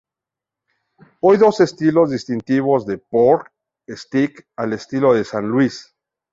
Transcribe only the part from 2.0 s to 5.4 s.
distintivos de "pork steak" al estilo